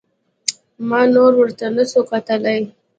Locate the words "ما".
0.89-1.01